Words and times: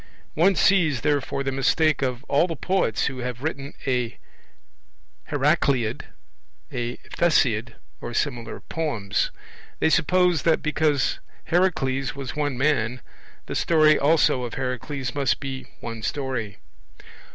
One 0.33 0.55
sees, 0.55 1.01
therefore, 1.01 1.43
the 1.43 1.51
mistake 1.51 2.01
of 2.01 2.23
all 2.23 2.47
the 2.47 2.55
poets 2.55 3.05
who 3.05 3.19
have 3.19 3.43
written 3.43 3.73
a 3.85 4.17
Heracleid, 5.29 6.05
a 6.71 6.95
Theseid, 6.97 7.75
or 8.01 8.11
similar 8.15 8.61
poems; 8.61 9.29
they 9.79 9.91
suppose 9.91 10.41
that, 10.41 10.63
because 10.63 11.19
Heracles 11.51 12.15
was 12.15 12.35
one 12.35 12.57
man, 12.57 13.01
the 13.45 13.53
story 13.53 13.99
also 13.99 14.41
of 14.41 14.55
Heracles 14.55 15.13
must 15.13 15.39
be 15.39 15.67
one 15.81 16.01
story. 16.01 16.57